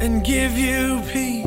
and 0.00 0.24
give 0.24 0.56
you 0.56 1.02
peace. 1.12 1.46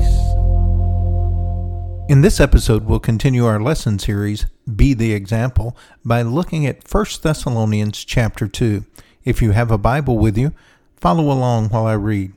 In 2.09 2.22
this 2.22 2.42
episode, 2.42 2.84
we'll 2.86 3.00
continue 3.00 3.46
our 3.46 3.62
lesson 3.62 3.98
series, 3.98 4.46
Be 4.76 4.94
the 4.94 5.14
Example, 5.14 5.78
by 6.04 6.22
looking 6.22 6.66
at 6.66 6.84
1 6.92 7.06
Thessalonians 7.22 8.04
chapter 8.04 8.48
2. 8.48 8.86
If 9.23 9.42
you 9.42 9.52
have 9.52 9.72
a 9.72 9.78
Bible 9.78 10.18
with 10.18 10.38
you, 10.38 10.54
follow 10.98 11.32
along 11.32 11.70
while 11.70 11.86
I 11.86 11.94
read. 11.94 12.34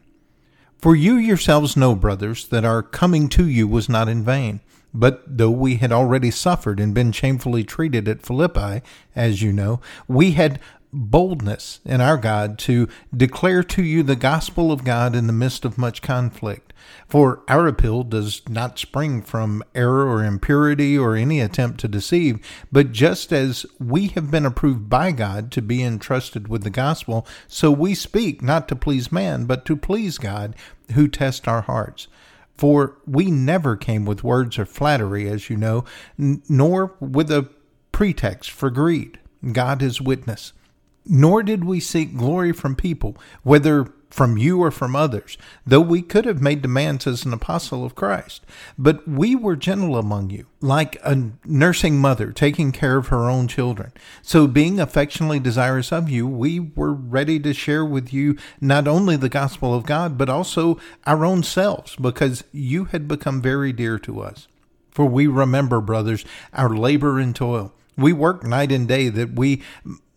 For 0.78 0.95
you 0.95 1.16
yourselves 1.16 1.77
know, 1.77 1.95
brothers, 1.96 2.46
that 2.48 2.64
our 2.64 2.83
coming 2.83 3.28
to 3.30 3.48
you 3.48 3.66
was 3.66 3.88
not 3.88 4.08
in 4.08 4.22
vain. 4.22 4.60
But 4.96 5.24
though 5.27 5.50
we 5.50 5.77
had 5.77 5.91
already 5.91 6.30
suffered 6.30 6.78
and 6.78 6.94
been 6.94 7.10
shamefully 7.10 7.64
treated 7.64 8.06
at 8.06 8.22
Philippi, 8.22 8.80
as 9.16 9.42
you 9.42 9.52
know, 9.52 9.80
we 10.06 10.33
had 10.33 10.60
boldness 10.94 11.80
in 11.84 12.00
our 12.00 12.16
God 12.16 12.58
to 12.60 12.88
declare 13.14 13.62
to 13.64 13.82
you 13.82 14.02
the 14.02 14.16
gospel 14.16 14.70
of 14.70 14.84
God 14.84 15.14
in 15.14 15.26
the 15.26 15.32
midst 15.32 15.64
of 15.64 15.76
much 15.76 16.00
conflict. 16.00 16.72
For 17.08 17.42
our 17.48 17.66
appeal 17.66 18.02
does 18.02 18.42
not 18.48 18.78
spring 18.78 19.22
from 19.22 19.62
error 19.74 20.06
or 20.06 20.24
impurity 20.24 20.96
or 20.96 21.16
any 21.16 21.41
attempt 21.41 21.80
to 21.80 21.88
deceive, 21.88 22.38
but 22.70 22.92
just 22.92 23.32
as 23.32 23.66
we 23.78 24.08
have 24.08 24.30
been 24.30 24.46
approved 24.46 24.88
by 24.88 25.12
God 25.12 25.50
to 25.52 25.62
be 25.62 25.82
entrusted 25.82 26.48
with 26.48 26.62
the 26.62 26.70
gospel, 26.70 27.26
so 27.48 27.70
we 27.70 27.94
speak 27.94 28.42
not 28.42 28.69
to 28.69 28.76
please 28.76 29.10
man, 29.10 29.47
but 29.47 29.64
to 29.66 29.76
please 29.76 30.19
God 30.19 30.54
who 30.92 31.08
tests 31.08 31.48
our 31.48 31.62
hearts. 31.62 32.08
For 32.56 32.97
we 33.06 33.30
never 33.30 33.76
came 33.76 34.04
with 34.04 34.22
words 34.22 34.58
of 34.58 34.69
flattery, 34.69 35.28
as 35.28 35.50
you 35.50 35.56
know, 35.56 35.84
n- 36.19 36.42
nor 36.48 36.94
with 37.00 37.30
a 37.30 37.48
pretext 37.92 38.50
for 38.50 38.70
greed. 38.70 39.19
God 39.52 39.82
is 39.82 40.00
witness. 40.00 40.52
Nor 41.06 41.42
did 41.42 41.64
we 41.64 41.80
seek 41.80 42.16
glory 42.16 42.52
from 42.52 42.77
people, 42.77 43.16
whether 43.42 43.92
from 44.14 44.38
you 44.38 44.62
or 44.62 44.70
from 44.70 44.94
others, 44.94 45.36
though 45.66 45.80
we 45.80 46.00
could 46.00 46.24
have 46.24 46.41
made 46.41 46.62
demands 46.62 47.05
as 47.05 47.24
an 47.24 47.33
apostle 47.33 47.84
of 47.84 47.97
Christ. 47.97 48.47
But 48.78 49.08
we 49.08 49.34
were 49.34 49.56
gentle 49.56 49.97
among 49.97 50.30
you, 50.30 50.47
like 50.60 50.97
a 51.02 51.32
nursing 51.44 51.98
mother 51.98 52.30
taking 52.30 52.70
care 52.70 52.97
of 52.97 53.08
her 53.08 53.28
own 53.28 53.48
children. 53.48 53.92
So, 54.22 54.47
being 54.47 54.78
affectionately 54.78 55.41
desirous 55.41 55.91
of 55.91 56.08
you, 56.08 56.28
we 56.28 56.60
were 56.60 56.92
ready 56.92 57.41
to 57.41 57.52
share 57.52 57.84
with 57.84 58.12
you 58.12 58.38
not 58.60 58.86
only 58.86 59.16
the 59.16 59.28
gospel 59.28 59.75
of 59.75 59.84
God, 59.84 60.16
but 60.16 60.28
also 60.28 60.78
our 61.06 61.25
own 61.25 61.42
selves, 61.42 61.97
because 61.97 62.44
you 62.52 62.84
had 62.84 63.08
become 63.08 63.42
very 63.42 63.72
dear 63.72 63.98
to 63.98 64.20
us. 64.20 64.47
For 64.92 65.06
we 65.06 65.27
remember, 65.27 65.80
brothers, 65.80 66.25
our 66.52 66.69
labor 66.69 67.19
and 67.19 67.34
toil. 67.34 67.72
We 67.97 68.12
work 68.12 68.44
night 68.44 68.70
and 68.70 68.86
day 68.86 69.08
that 69.08 69.34
we 69.34 69.62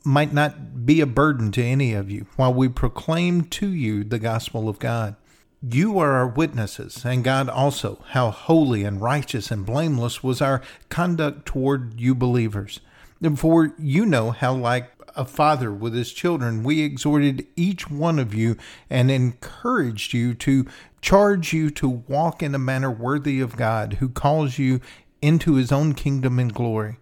might 0.08 0.32
not 0.34 0.86
be 0.86 1.02
a 1.02 1.06
burden 1.06 1.52
to 1.52 1.62
any 1.62 1.94
of 1.94 2.10
you 2.10 2.26
while 2.38 2.54
we 2.54 2.70
proclaim 2.70 3.44
to 3.44 3.68
you 3.68 4.06
the 4.06 4.18
gospel 4.18 4.70
of 4.70 4.80
God. 4.80 5.18
You 5.62 6.00
are 6.00 6.14
our 6.14 6.28
witnesses, 6.28 7.04
and 7.04 7.26
God 7.26 7.50
also, 7.50 8.02
how 8.12 8.32
holy 8.32 8.86
and 8.86 9.02
righteous 9.02 9.52
and 9.52 9.66
blameless 9.66 10.24
was 10.24 10.42
our 10.42 10.62
conduct 10.88 11.46
toward 11.46 12.00
you 12.00 12.16
believers. 12.16 12.80
For 13.36 13.74
you 13.78 14.06
know 14.06 14.32
how, 14.32 14.54
like 14.54 14.92
a 15.14 15.26
father 15.26 15.74
with 15.74 15.94
his 15.94 16.14
children, 16.14 16.64
we 16.64 16.84
exhorted 16.84 17.46
each 17.58 17.90
one 17.90 18.18
of 18.18 18.34
you 18.34 18.56
and 18.90 19.12
encouraged 19.12 20.14
you 20.14 20.34
to 20.36 20.66
charge 21.02 21.52
you 21.52 21.70
to 21.72 21.90
walk 21.90 22.42
in 22.42 22.56
a 22.56 22.60
manner 22.60 22.92
worthy 22.92 23.42
of 23.42 23.58
God, 23.58 23.96
who 23.96 24.08
calls 24.08 24.58
you 24.58 24.80
into 25.22 25.56
his 25.56 25.72
own 25.74 25.94
kingdom 25.96 26.40
and 26.40 26.54
glory. 26.54 26.98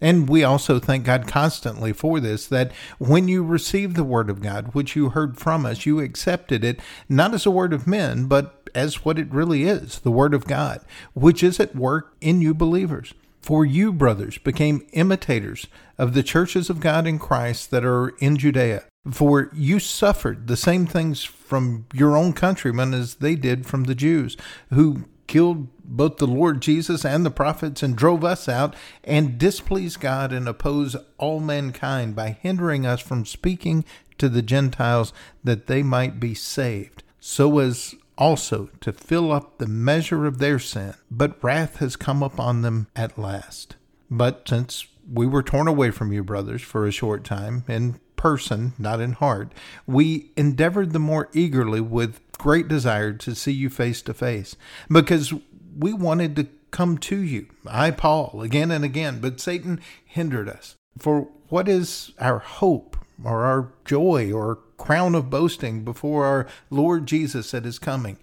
And 0.00 0.28
we 0.28 0.42
also 0.44 0.78
thank 0.78 1.04
God 1.04 1.26
constantly 1.26 1.92
for 1.92 2.20
this 2.20 2.46
that 2.46 2.72
when 2.98 3.28
you 3.28 3.42
received 3.42 3.96
the 3.96 4.04
word 4.04 4.30
of 4.30 4.40
God, 4.40 4.74
which 4.74 4.96
you 4.96 5.10
heard 5.10 5.38
from 5.38 5.66
us, 5.66 5.84
you 5.84 6.00
accepted 6.00 6.64
it 6.64 6.80
not 7.08 7.34
as 7.34 7.46
a 7.46 7.50
word 7.50 7.72
of 7.72 7.86
men, 7.86 8.26
but 8.26 8.68
as 8.74 9.04
what 9.04 9.18
it 9.18 9.32
really 9.32 9.64
is 9.64 10.00
the 10.00 10.10
word 10.10 10.34
of 10.34 10.46
God, 10.46 10.80
which 11.14 11.42
is 11.42 11.60
at 11.60 11.76
work 11.76 12.14
in 12.20 12.40
you 12.40 12.54
believers. 12.54 13.14
For 13.42 13.64
you, 13.64 13.92
brothers, 13.92 14.38
became 14.38 14.86
imitators 14.92 15.66
of 15.96 16.14
the 16.14 16.22
churches 16.22 16.68
of 16.68 16.80
God 16.80 17.06
in 17.06 17.18
Christ 17.18 17.70
that 17.70 17.84
are 17.84 18.10
in 18.18 18.36
Judea. 18.36 18.84
For 19.10 19.50
you 19.54 19.80
suffered 19.80 20.46
the 20.46 20.58
same 20.58 20.86
things 20.86 21.24
from 21.24 21.86
your 21.94 22.16
own 22.16 22.34
countrymen 22.34 22.92
as 22.92 23.16
they 23.16 23.34
did 23.34 23.64
from 23.64 23.84
the 23.84 23.94
Jews, 23.94 24.36
who 24.70 25.04
killed 25.30 25.68
both 25.84 26.16
the 26.16 26.26
Lord 26.26 26.60
Jesus 26.60 27.04
and 27.04 27.24
the 27.24 27.30
prophets 27.30 27.84
and 27.84 27.94
drove 27.94 28.24
us 28.24 28.48
out 28.48 28.74
and 29.04 29.38
displeased 29.38 30.00
God 30.00 30.32
and 30.32 30.48
oppose 30.48 30.96
all 31.18 31.38
mankind 31.38 32.16
by 32.16 32.30
hindering 32.42 32.84
us 32.84 33.00
from 33.00 33.24
speaking 33.24 33.84
to 34.18 34.28
the 34.28 34.42
Gentiles 34.42 35.12
that 35.44 35.68
they 35.68 35.84
might 35.84 36.18
be 36.18 36.34
saved, 36.34 37.04
so 37.20 37.60
as 37.60 37.94
also 38.18 38.70
to 38.80 38.92
fill 38.92 39.30
up 39.30 39.58
the 39.58 39.68
measure 39.68 40.26
of 40.26 40.38
their 40.38 40.58
sin. 40.58 40.94
But 41.12 41.42
wrath 41.44 41.76
has 41.76 41.94
come 41.94 42.24
upon 42.24 42.62
them 42.62 42.88
at 42.96 43.16
last. 43.16 43.76
But 44.10 44.48
since 44.48 44.88
we 45.08 45.28
were 45.28 45.44
torn 45.44 45.68
away 45.68 45.92
from 45.92 46.12
you, 46.12 46.24
brothers, 46.24 46.60
for 46.60 46.86
a 46.86 46.92
short 46.92 47.22
time, 47.22 47.62
in 47.68 48.00
person, 48.16 48.72
not 48.78 49.00
in 49.00 49.12
heart, 49.12 49.52
we 49.86 50.32
endeavored 50.36 50.92
the 50.92 50.98
more 50.98 51.28
eagerly 51.32 51.80
with 51.80 52.20
great 52.40 52.68
desire 52.68 53.12
to 53.12 53.34
see 53.34 53.52
you 53.52 53.68
face 53.68 54.00
to 54.00 54.14
face 54.14 54.56
because 54.90 55.34
we 55.78 55.92
wanted 55.92 56.34
to 56.34 56.46
come 56.70 56.96
to 56.96 57.18
you. 57.18 57.46
I, 57.66 57.90
Paul, 57.90 58.40
again 58.40 58.70
and 58.70 58.82
again, 58.82 59.20
but 59.20 59.40
Satan 59.40 59.78
hindered 60.06 60.48
us. 60.48 60.74
For 60.96 61.28
what 61.50 61.68
is 61.68 62.12
our 62.18 62.38
hope 62.38 62.96
or 63.22 63.44
our 63.44 63.72
joy 63.84 64.32
or 64.32 64.60
crown 64.78 65.14
of 65.14 65.28
boasting 65.28 65.84
before 65.84 66.24
our 66.24 66.46
Lord 66.70 67.04
Jesus 67.04 67.52
at 67.52 67.66
his 67.66 67.78
coming? 67.78 68.16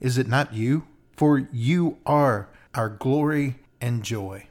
Is 0.00 0.18
it 0.18 0.26
not 0.26 0.52
you? 0.52 0.82
For 1.16 1.46
you 1.52 1.98
are 2.04 2.48
our 2.74 2.88
glory 2.88 3.60
and 3.80 4.02
joy. 4.02 4.48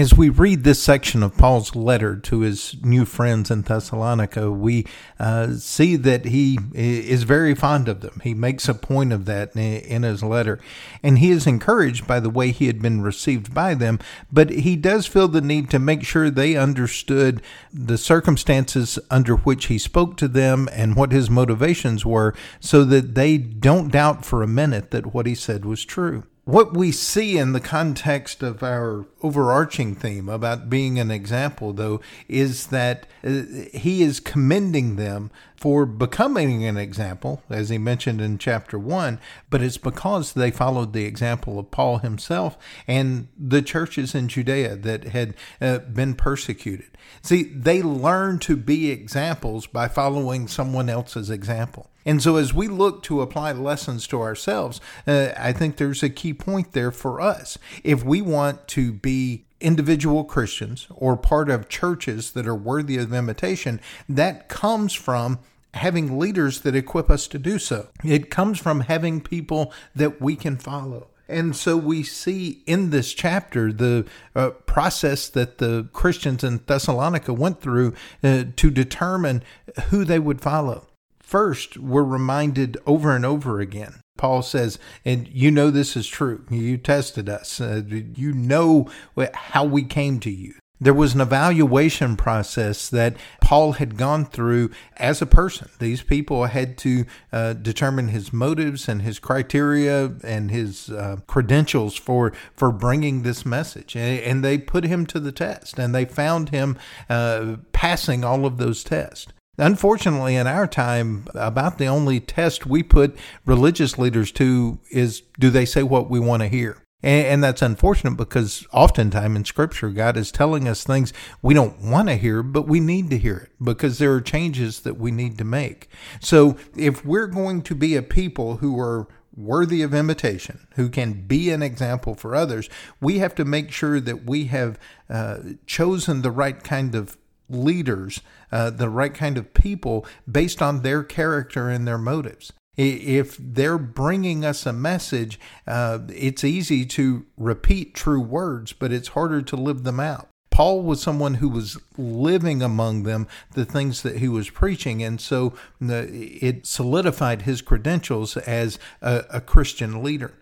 As 0.00 0.14
we 0.14 0.30
read 0.30 0.64
this 0.64 0.82
section 0.82 1.22
of 1.22 1.36
Paul's 1.36 1.76
letter 1.76 2.16
to 2.16 2.40
his 2.40 2.74
new 2.82 3.04
friends 3.04 3.50
in 3.50 3.60
Thessalonica, 3.60 4.50
we 4.50 4.86
uh, 5.18 5.52
see 5.56 5.94
that 5.96 6.24
he 6.24 6.58
is 6.72 7.24
very 7.24 7.54
fond 7.54 7.86
of 7.86 8.00
them. 8.00 8.18
He 8.24 8.32
makes 8.32 8.66
a 8.66 8.72
point 8.72 9.12
of 9.12 9.26
that 9.26 9.54
in 9.54 10.02
his 10.02 10.22
letter. 10.22 10.58
And 11.02 11.18
he 11.18 11.30
is 11.30 11.46
encouraged 11.46 12.06
by 12.06 12.18
the 12.18 12.30
way 12.30 12.50
he 12.50 12.66
had 12.66 12.80
been 12.80 13.02
received 13.02 13.52
by 13.52 13.74
them, 13.74 13.98
but 14.32 14.48
he 14.48 14.74
does 14.74 15.06
feel 15.06 15.28
the 15.28 15.42
need 15.42 15.68
to 15.68 15.78
make 15.78 16.02
sure 16.02 16.30
they 16.30 16.56
understood 16.56 17.42
the 17.70 17.98
circumstances 17.98 18.98
under 19.10 19.36
which 19.36 19.66
he 19.66 19.76
spoke 19.76 20.16
to 20.16 20.28
them 20.28 20.66
and 20.72 20.96
what 20.96 21.12
his 21.12 21.28
motivations 21.28 22.06
were 22.06 22.34
so 22.58 22.86
that 22.86 23.14
they 23.14 23.36
don't 23.36 23.92
doubt 23.92 24.24
for 24.24 24.42
a 24.42 24.48
minute 24.48 24.92
that 24.92 25.12
what 25.12 25.26
he 25.26 25.34
said 25.34 25.66
was 25.66 25.84
true 25.84 26.24
what 26.50 26.74
we 26.74 26.90
see 26.90 27.38
in 27.38 27.52
the 27.52 27.60
context 27.60 28.42
of 28.42 28.60
our 28.60 29.06
overarching 29.22 29.94
theme 29.94 30.28
about 30.28 30.68
being 30.68 30.98
an 30.98 31.08
example, 31.08 31.72
though, 31.72 32.00
is 32.28 32.66
that 32.68 33.06
uh, 33.22 33.42
he 33.72 34.02
is 34.02 34.18
commending 34.18 34.96
them 34.96 35.30
for 35.56 35.86
becoming 35.86 36.64
an 36.64 36.76
example, 36.76 37.42
as 37.48 37.68
he 37.68 37.78
mentioned 37.78 38.20
in 38.20 38.36
chapter 38.36 38.78
1, 38.78 39.20
but 39.48 39.62
it's 39.62 39.76
because 39.76 40.32
they 40.32 40.50
followed 40.50 40.92
the 40.92 41.04
example 41.04 41.56
of 41.58 41.70
Paul 41.70 41.98
himself 41.98 42.58
and 42.88 43.28
the 43.38 43.62
churches 43.62 44.12
in 44.12 44.26
Judea 44.26 44.74
that 44.76 45.04
had 45.04 45.34
uh, 45.60 45.78
been 45.78 46.14
persecuted. 46.14 46.90
See, 47.22 47.44
they 47.44 47.80
learned 47.80 48.42
to 48.42 48.56
be 48.56 48.90
examples 48.90 49.68
by 49.68 49.86
following 49.86 50.48
someone 50.48 50.88
else's 50.88 51.30
example. 51.30 51.90
And 52.04 52.22
so, 52.22 52.36
as 52.36 52.54
we 52.54 52.68
look 52.68 53.02
to 53.04 53.20
apply 53.20 53.52
lessons 53.52 54.06
to 54.08 54.20
ourselves, 54.20 54.80
uh, 55.06 55.30
I 55.36 55.52
think 55.52 55.76
there's 55.76 56.02
a 56.02 56.08
key 56.08 56.32
point 56.32 56.72
there 56.72 56.90
for 56.90 57.20
us. 57.20 57.58
If 57.84 58.04
we 58.04 58.22
want 58.22 58.68
to 58.68 58.92
be 58.92 59.44
individual 59.60 60.24
Christians 60.24 60.86
or 60.90 61.16
part 61.16 61.50
of 61.50 61.68
churches 61.68 62.30
that 62.32 62.46
are 62.46 62.54
worthy 62.54 62.96
of 62.96 63.12
imitation, 63.12 63.80
that 64.08 64.48
comes 64.48 64.94
from 64.94 65.38
having 65.74 66.18
leaders 66.18 66.62
that 66.62 66.74
equip 66.74 67.10
us 67.10 67.28
to 67.28 67.38
do 67.38 67.58
so. 67.58 67.88
It 68.02 68.30
comes 68.30 68.58
from 68.58 68.80
having 68.80 69.20
people 69.20 69.72
that 69.94 70.20
we 70.20 70.34
can 70.36 70.56
follow. 70.56 71.08
And 71.28 71.54
so 71.54 71.76
we 71.76 72.02
see 72.02 72.62
in 72.66 72.90
this 72.90 73.14
chapter 73.14 73.72
the 73.72 74.04
uh, 74.34 74.50
process 74.50 75.28
that 75.28 75.58
the 75.58 75.88
Christians 75.92 76.42
in 76.42 76.60
Thessalonica 76.66 77.32
went 77.32 77.60
through 77.60 77.94
uh, 78.24 78.44
to 78.56 78.70
determine 78.70 79.44
who 79.90 80.04
they 80.04 80.18
would 80.18 80.40
follow. 80.40 80.88
First, 81.30 81.76
we're 81.76 82.02
reminded 82.02 82.76
over 82.86 83.14
and 83.14 83.24
over 83.24 83.60
again 83.60 84.00
Paul 84.20 84.42
says, 84.42 84.78
and 85.02 85.26
you 85.28 85.50
know 85.50 85.70
this 85.70 85.96
is 85.96 86.06
true. 86.06 86.44
You 86.50 86.76
tested 86.76 87.26
us. 87.30 87.58
Uh, 87.58 87.80
you 87.88 88.34
know 88.34 88.90
how 89.32 89.64
we 89.64 89.82
came 89.82 90.20
to 90.20 90.30
you. 90.30 90.54
There 90.78 90.92
was 90.92 91.14
an 91.14 91.22
evaluation 91.22 92.16
process 92.16 92.90
that 92.90 93.16
Paul 93.40 93.72
had 93.72 93.96
gone 93.96 94.26
through 94.26 94.72
as 94.98 95.22
a 95.22 95.26
person. 95.26 95.70
These 95.78 96.02
people 96.02 96.46
had 96.46 96.76
to 96.78 97.06
uh, 97.32 97.54
determine 97.54 98.08
his 98.08 98.30
motives 98.30 98.88
and 98.90 99.00
his 99.00 99.18
criteria 99.18 100.12
and 100.22 100.50
his 100.50 100.90
uh, 100.90 101.18
credentials 101.26 101.96
for 101.96 102.34
for 102.54 102.72
bringing 102.72 103.22
this 103.22 103.46
message, 103.46 103.96
and, 103.96 104.20
and, 104.20 104.44
they 104.44 104.58
put 104.58 104.84
him 104.84 105.06
to 105.06 105.20
the 105.20 105.32
test, 105.32 105.78
and 105.78 105.94
they 105.94 106.04
found 106.04 106.50
him 106.50 106.78
uh, 107.08 107.56
passing 107.72 108.24
all 108.24 108.44
of 108.44 108.58
those 108.58 108.82
tests. 108.84 109.28
Unfortunately, 109.60 110.36
in 110.36 110.46
our 110.46 110.66
time, 110.66 111.26
about 111.34 111.76
the 111.76 111.86
only 111.86 112.18
test 112.18 112.64
we 112.64 112.82
put 112.82 113.16
religious 113.44 113.98
leaders 113.98 114.32
to 114.32 114.80
is 114.90 115.22
do 115.38 115.50
they 115.50 115.66
say 115.66 115.82
what 115.82 116.08
we 116.08 116.18
want 116.18 116.42
to 116.42 116.48
hear? 116.48 116.82
And, 117.02 117.26
and, 117.26 117.44
that's 117.44 117.62
unfortunate 117.62 118.16
because 118.16 118.66
oftentimes 118.72 119.36
in 119.36 119.44
Scripture, 119.44 119.90
God 119.90 120.16
is 120.16 120.32
telling 120.32 120.66
us 120.66 120.84
things 120.84 121.12
we 121.40 121.54
don't 121.54 121.80
want 121.80 122.08
to 122.08 122.16
hear, 122.16 122.42
but 122.42 122.68
we 122.68 122.80
need 122.80 123.10
to 123.10 123.18
hear 123.18 123.36
it 123.36 123.50
because 123.62 123.98
there 123.98 124.12
are 124.12 124.20
changes 124.20 124.80
that 124.80 124.98
we 124.98 125.10
need 125.10 125.38
to 125.38 125.44
make. 125.44 125.88
So 126.20 126.56
if 126.76 127.04
we're 127.04 127.26
going 127.26 127.62
to 127.62 127.74
be 127.74 127.96
a 127.96 128.02
people 128.02 128.58
who 128.58 128.78
are 128.78 129.08
worthy 129.34 129.82
of 129.82 129.94
imitation, 129.94 130.66
who 130.74 130.88
can 130.88 131.26
be 131.26 131.50
an 131.50 131.62
example 131.62 132.14
for 132.14 132.34
others, 132.34 132.68
we 133.00 133.18
have 133.18 133.34
to 133.36 133.44
make 133.44 133.70
sure 133.72 134.00
that 134.00 134.24
we 134.24 134.46
have 134.46 134.78
uh, 135.08 135.38
chosen 135.66 136.22
the 136.22 136.30
right 136.30 136.62
kind 136.62 136.94
of 136.94 137.16
leaders, 137.50 138.20
uh, 138.52 138.70
the 138.70 138.88
right 138.88 139.12
kind 139.12 139.36
of 139.36 139.52
people 139.54 140.06
based 140.30 140.62
on 140.62 140.82
their 140.82 141.02
character 141.02 141.68
and 141.68 141.86
their 141.86 141.98
motives. 141.98 142.52
If 142.76 143.36
they're 143.38 143.78
bringing 143.78 144.44
us 144.44 144.64
a 144.64 144.72
message, 144.72 145.38
uh, 145.66 145.98
it's 146.08 146.44
easy 146.44 146.86
to 146.86 147.26
repeat 147.36 147.94
true 147.94 148.20
words, 148.20 148.72
but 148.72 148.92
it's 148.92 149.08
harder 149.08 149.42
to 149.42 149.56
live 149.56 149.82
them 149.82 150.00
out. 150.00 150.28
Paul 150.50 150.82
was 150.82 151.00
someone 151.00 151.34
who 151.34 151.48
was 151.48 151.78
living 151.96 152.60
among 152.60 153.04
them 153.04 153.28
the 153.54 153.64
things 153.64 154.02
that 154.02 154.16
he 154.16 154.28
was 154.28 154.50
preaching, 154.50 155.02
and 155.02 155.20
so 155.20 155.54
it 155.80 156.66
solidified 156.66 157.42
his 157.42 157.62
credentials 157.62 158.36
as 158.36 158.78
a, 159.00 159.24
a 159.30 159.40
Christian 159.40 160.02
leader. 160.02 160.34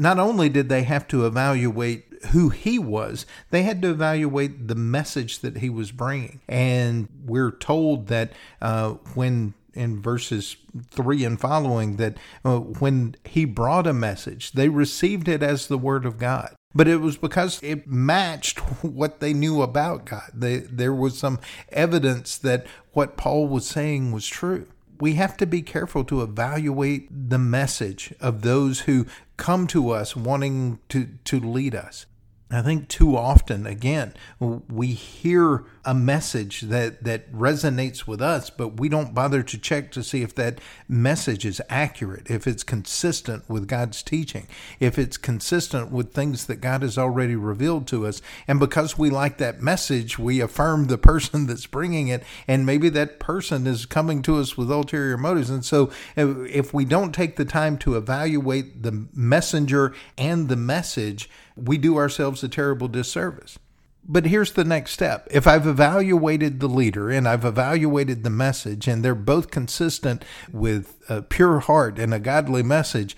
Not 0.00 0.18
only 0.18 0.48
did 0.48 0.70
they 0.70 0.84
have 0.84 1.06
to 1.08 1.26
evaluate 1.26 2.06
who 2.32 2.48
he 2.48 2.78
was, 2.78 3.26
they 3.50 3.64
had 3.64 3.82
to 3.82 3.90
evaluate 3.90 4.66
the 4.66 4.74
message 4.74 5.40
that 5.40 5.58
he 5.58 5.68
was 5.68 5.92
bringing. 5.92 6.40
And 6.48 7.08
we're 7.26 7.50
told 7.50 8.06
that 8.06 8.32
uh, 8.62 8.92
when 9.14 9.52
in 9.74 10.00
verses 10.00 10.56
3 10.90 11.24
and 11.24 11.38
following 11.38 11.96
that 11.96 12.16
uh, 12.46 12.58
when 12.58 13.14
he 13.24 13.44
brought 13.44 13.86
a 13.86 13.92
message, 13.92 14.52
they 14.52 14.70
received 14.70 15.28
it 15.28 15.42
as 15.42 15.66
the 15.66 15.78
word 15.78 16.06
of 16.06 16.18
God. 16.18 16.54
But 16.74 16.88
it 16.88 17.02
was 17.02 17.18
because 17.18 17.60
it 17.62 17.86
matched 17.86 18.58
what 18.82 19.20
they 19.20 19.34
knew 19.34 19.60
about 19.60 20.06
God. 20.06 20.30
They, 20.32 20.58
there 20.58 20.94
was 20.94 21.18
some 21.18 21.40
evidence 21.70 22.38
that 22.38 22.66
what 22.92 23.18
Paul 23.18 23.48
was 23.48 23.66
saying 23.66 24.12
was 24.12 24.26
true. 24.26 24.66
We 25.00 25.14
have 25.14 25.36
to 25.38 25.46
be 25.46 25.62
careful 25.62 26.04
to 26.04 26.20
evaluate 26.20 27.30
the 27.30 27.38
message 27.38 28.12
of 28.20 28.42
those 28.42 28.80
who 28.80 29.06
come 29.38 29.66
to 29.68 29.90
us 29.90 30.14
wanting 30.14 30.78
to, 30.90 31.08
to 31.24 31.40
lead 31.40 31.74
us. 31.74 32.04
I 32.52 32.62
think 32.62 32.88
too 32.88 33.16
often, 33.16 33.64
again, 33.64 34.12
we 34.40 34.88
hear 34.88 35.64
a 35.84 35.94
message 35.94 36.62
that, 36.62 37.04
that 37.04 37.32
resonates 37.32 38.08
with 38.08 38.20
us, 38.20 38.50
but 38.50 38.80
we 38.80 38.88
don't 38.88 39.14
bother 39.14 39.44
to 39.44 39.56
check 39.56 39.92
to 39.92 40.02
see 40.02 40.22
if 40.22 40.34
that 40.34 40.60
message 40.88 41.46
is 41.46 41.62
accurate, 41.68 42.28
if 42.28 42.48
it's 42.48 42.64
consistent 42.64 43.48
with 43.48 43.68
God's 43.68 44.02
teaching, 44.02 44.48
if 44.80 44.98
it's 44.98 45.16
consistent 45.16 45.92
with 45.92 46.12
things 46.12 46.46
that 46.46 46.56
God 46.56 46.82
has 46.82 46.98
already 46.98 47.36
revealed 47.36 47.86
to 47.88 48.04
us. 48.04 48.20
And 48.48 48.58
because 48.58 48.98
we 48.98 49.10
like 49.10 49.38
that 49.38 49.62
message, 49.62 50.18
we 50.18 50.40
affirm 50.40 50.86
the 50.86 50.98
person 51.10 51.46
that's 51.46 51.66
bringing 51.66 52.08
it, 52.08 52.24
and 52.48 52.66
maybe 52.66 52.88
that 52.88 53.20
person 53.20 53.68
is 53.68 53.86
coming 53.86 54.22
to 54.22 54.38
us 54.38 54.56
with 54.56 54.72
ulterior 54.72 55.16
motives. 55.16 55.50
And 55.50 55.64
so 55.64 55.90
uh, 56.18 56.40
if 56.40 56.74
we 56.74 56.84
don't 56.84 57.14
take 57.14 57.36
the 57.36 57.44
time 57.44 57.78
to 57.78 57.96
evaluate 57.96 58.82
the 58.82 59.06
messenger 59.14 59.94
and 60.18 60.48
the 60.48 60.56
message, 60.56 61.30
we 61.56 61.78
do 61.78 61.96
ourselves 61.96 62.42
a 62.42 62.48
terrible 62.48 62.88
disservice. 62.88 63.58
But 64.04 64.26
here's 64.26 64.52
the 64.52 64.64
next 64.64 64.92
step. 64.92 65.28
If 65.30 65.46
I've 65.46 65.66
evaluated 65.66 66.60
the 66.60 66.68
leader 66.68 67.10
and 67.10 67.28
I've 67.28 67.44
evaluated 67.44 68.24
the 68.24 68.30
message, 68.30 68.88
and 68.88 69.04
they're 69.04 69.14
both 69.14 69.50
consistent 69.50 70.24
with 70.52 70.96
a 71.08 71.22
pure 71.22 71.60
heart 71.60 71.98
and 71.98 72.14
a 72.14 72.18
godly 72.18 72.62
message, 72.62 73.16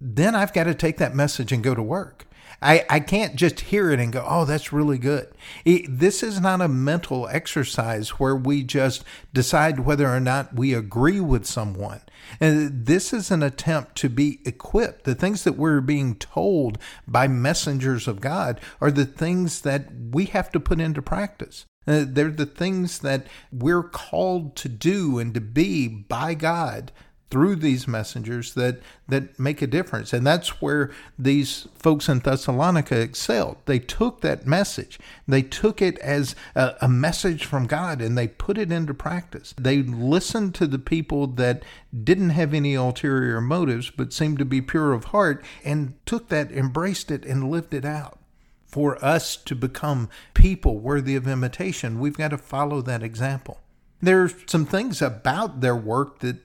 then 0.00 0.34
I've 0.34 0.52
got 0.52 0.64
to 0.64 0.74
take 0.74 0.98
that 0.98 1.14
message 1.14 1.52
and 1.52 1.62
go 1.62 1.74
to 1.74 1.82
work. 1.82 2.27
I, 2.60 2.84
I 2.90 3.00
can't 3.00 3.36
just 3.36 3.60
hear 3.60 3.90
it 3.92 4.00
and 4.00 4.12
go, 4.12 4.24
oh, 4.26 4.44
that's 4.44 4.72
really 4.72 4.98
good. 4.98 5.32
It, 5.64 5.86
this 5.88 6.22
is 6.22 6.40
not 6.40 6.60
a 6.60 6.68
mental 6.68 7.28
exercise 7.28 8.10
where 8.10 8.34
we 8.34 8.64
just 8.64 9.04
decide 9.32 9.80
whether 9.80 10.08
or 10.08 10.18
not 10.18 10.54
we 10.54 10.74
agree 10.74 11.20
with 11.20 11.46
someone. 11.46 12.00
And 12.40 12.86
this 12.86 13.12
is 13.12 13.30
an 13.30 13.44
attempt 13.44 13.96
to 13.98 14.08
be 14.08 14.40
equipped. 14.44 15.04
The 15.04 15.14
things 15.14 15.44
that 15.44 15.56
we're 15.56 15.80
being 15.80 16.16
told 16.16 16.78
by 17.06 17.28
messengers 17.28 18.08
of 18.08 18.20
God 18.20 18.60
are 18.80 18.90
the 18.90 19.06
things 19.06 19.60
that 19.60 19.86
we 20.10 20.24
have 20.26 20.50
to 20.52 20.60
put 20.60 20.80
into 20.80 21.00
practice. 21.00 21.64
Uh, 21.86 22.04
they're 22.06 22.30
the 22.30 22.44
things 22.44 22.98
that 22.98 23.26
we're 23.50 23.82
called 23.82 24.56
to 24.56 24.68
do 24.68 25.18
and 25.18 25.32
to 25.32 25.40
be 25.40 25.88
by 25.88 26.34
God 26.34 26.92
through 27.30 27.56
these 27.56 27.86
messengers 27.86 28.54
that 28.54 28.80
that 29.06 29.38
make 29.38 29.60
a 29.60 29.66
difference. 29.66 30.12
And 30.12 30.26
that's 30.26 30.60
where 30.62 30.90
these 31.18 31.68
folks 31.74 32.08
in 32.08 32.20
Thessalonica 32.20 33.00
excelled. 33.00 33.56
They 33.66 33.78
took 33.78 34.20
that 34.20 34.46
message. 34.46 34.98
They 35.26 35.42
took 35.42 35.80
it 35.80 35.98
as 35.98 36.34
a, 36.54 36.74
a, 36.82 36.88
message 36.88 37.44
from 37.44 37.66
God 37.66 38.00
and 38.02 38.16
they 38.16 38.28
put 38.28 38.58
it 38.58 38.70
into 38.70 38.92
practice. 38.92 39.54
They 39.58 39.82
listened 39.82 40.54
to 40.56 40.66
the 40.66 40.78
people 40.78 41.26
that 41.26 41.62
didn't 42.04 42.30
have 42.30 42.52
any 42.52 42.74
ulterior 42.74 43.40
motives 43.40 43.90
but 43.90 44.12
seemed 44.12 44.38
to 44.38 44.44
be 44.44 44.60
pure 44.60 44.92
of 44.92 45.06
heart 45.06 45.44
and 45.64 45.94
took 46.04 46.28
that 46.28 46.52
embraced 46.52 47.10
it 47.10 47.24
and 47.24 47.50
lived 47.50 47.72
it 47.72 47.84
out 47.84 48.18
for 48.66 49.02
us 49.02 49.36
to 49.36 49.54
become 49.54 50.10
people 50.34 50.78
worthy 50.78 51.16
of 51.16 51.26
imitation. 51.26 51.98
We've 51.98 52.18
got 52.18 52.28
to 52.28 52.38
follow 52.38 52.82
that 52.82 53.02
example 53.02 53.58
there's 54.00 54.34
some 54.46 54.64
things 54.64 55.02
about 55.02 55.60
their 55.60 55.76
work 55.76 56.20
that 56.20 56.36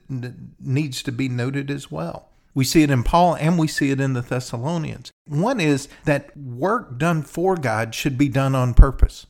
needs 0.60 1.02
to 1.02 1.12
be 1.12 1.28
noted 1.28 1.70
as 1.70 1.90
well. 1.90 2.30
We 2.54 2.64
see 2.64 2.82
it 2.82 2.90
in 2.90 3.02
Paul 3.02 3.34
and 3.36 3.58
we 3.58 3.66
see 3.66 3.90
it 3.90 4.00
in 4.00 4.12
the 4.12 4.22
Thessalonians. 4.22 5.10
One 5.26 5.60
is 5.60 5.88
that 6.04 6.36
work 6.36 6.98
done 6.98 7.22
for 7.22 7.56
God 7.56 7.94
should 7.94 8.16
be 8.16 8.28
done 8.28 8.54
on 8.54 8.74
purpose. 8.74 9.26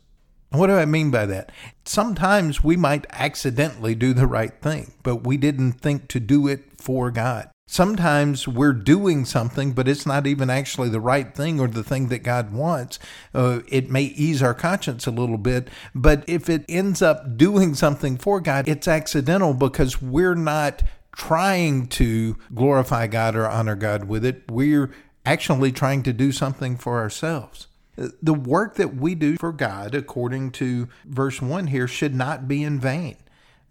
What 0.50 0.68
do 0.68 0.74
I 0.74 0.84
mean 0.84 1.10
by 1.10 1.26
that? 1.26 1.50
Sometimes 1.84 2.62
we 2.62 2.76
might 2.76 3.06
accidentally 3.10 3.94
do 3.94 4.12
the 4.12 4.26
right 4.26 4.52
thing, 4.60 4.92
but 5.02 5.26
we 5.26 5.36
didn't 5.36 5.72
think 5.72 6.06
to 6.08 6.20
do 6.20 6.46
it 6.46 6.80
for 6.80 7.10
God. 7.10 7.50
Sometimes 7.66 8.46
we're 8.46 8.74
doing 8.74 9.24
something, 9.24 9.72
but 9.72 9.88
it's 9.88 10.04
not 10.04 10.26
even 10.26 10.50
actually 10.50 10.90
the 10.90 11.00
right 11.00 11.34
thing 11.34 11.58
or 11.58 11.66
the 11.66 11.82
thing 11.82 12.08
that 12.08 12.22
God 12.22 12.52
wants. 12.52 12.98
Uh, 13.32 13.60
it 13.68 13.90
may 13.90 14.02
ease 14.02 14.42
our 14.42 14.54
conscience 14.54 15.06
a 15.06 15.10
little 15.10 15.38
bit, 15.38 15.68
but 15.94 16.24
if 16.28 16.50
it 16.50 16.64
ends 16.68 17.00
up 17.00 17.38
doing 17.38 17.74
something 17.74 18.18
for 18.18 18.40
God, 18.40 18.68
it's 18.68 18.86
accidental 18.86 19.54
because 19.54 20.02
we're 20.02 20.34
not 20.34 20.82
trying 21.16 21.86
to 21.86 22.36
glorify 22.54 23.06
God 23.06 23.34
or 23.34 23.48
honor 23.48 23.76
God 23.76 24.04
with 24.04 24.26
it. 24.26 24.42
We're 24.50 24.90
actually 25.24 25.72
trying 25.72 26.02
to 26.02 26.12
do 26.12 26.32
something 26.32 26.76
for 26.76 26.98
ourselves. 26.98 27.68
The 27.96 28.34
work 28.34 28.74
that 28.74 28.96
we 28.96 29.14
do 29.14 29.36
for 29.36 29.52
God, 29.52 29.94
according 29.94 30.50
to 30.52 30.88
verse 31.04 31.40
1 31.40 31.68
here, 31.68 31.88
should 31.88 32.14
not 32.14 32.46
be 32.46 32.62
in 32.62 32.78
vain. 32.78 33.16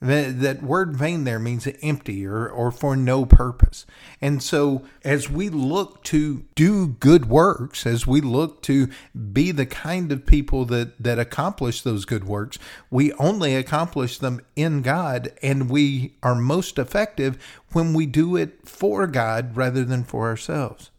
That, 0.03 0.61
word 0.61 0.97
vain 0.97 1.23
there 1.23 1.39
means 1.39 1.65
empty 1.81 2.25
or, 2.25 2.49
or 2.49 2.71
for 2.71 2.97
no 2.97 3.25
purpose. 3.25 3.85
And 4.19 4.43
so, 4.43 4.83
as 5.05 5.29
we 5.29 5.47
look 5.47 6.03
to 6.05 6.43
do 6.55 6.87
good 6.87 7.27
works, 7.27 7.85
as 7.85 8.05
we 8.05 8.19
look 8.19 8.61
to 8.63 8.89
be 9.31 9.51
the 9.51 9.65
kind 9.65 10.11
of 10.11 10.25
people 10.25 10.65
that, 10.65 11.01
that 11.01 11.19
accomplish 11.19 11.81
those 11.81 12.03
good 12.03 12.25
works, 12.25 12.59
we 12.91 13.13
only 13.13 13.55
accomplish 13.55 14.17
them 14.17 14.41
in 14.57 14.81
God, 14.81 15.31
and 15.41 15.69
we 15.69 16.15
are 16.21 16.35
most 16.35 16.77
effective 16.77 17.37
when 17.71 17.93
we 17.93 18.05
do 18.05 18.35
it 18.35 18.67
for 18.67 19.07
God 19.07 19.55
rather 19.55 19.85
than 19.85 20.03
for 20.03 20.27
ourselves. 20.27 20.91